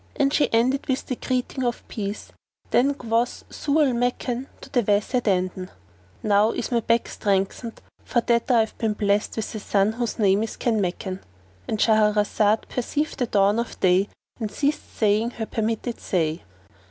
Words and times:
And 0.15 0.33
she 0.33 0.51
ended 0.51 0.87
with 0.87 1.05
the 1.05 1.15
greeting 1.15 1.63
of 1.63 1.87
peace. 1.87 2.31
Then 2.71 2.95
quoth 2.95 3.47
Zau 3.51 3.85
al 3.85 3.93
Makan 3.93 4.47
to 4.61 4.69
the 4.71 4.81
Wazir 4.81 5.21
Dandan, 5.21 5.69
"Now 6.23 6.49
is 6.49 6.71
my 6.71 6.79
back 6.79 7.07
strengthened 7.07 7.79
for 8.03 8.19
that 8.21 8.49
I 8.49 8.61
have 8.61 8.75
been 8.79 8.93
blest 8.93 9.35
with 9.35 9.53
a 9.53 9.59
son 9.59 9.91
whose 9.91 10.17
name 10.17 10.41
is 10.41 10.57
Kanmakan."—And 10.57 11.77
Shahrazad 11.77 12.67
perceived 12.67 13.19
the 13.19 13.27
dawn 13.27 13.59
of 13.59 13.79
day 13.79 14.09
and 14.39 14.49
ceased 14.51 14.91
saying 14.97 15.29
her 15.37 15.45
permitted 15.45 15.99
say. 15.99 16.41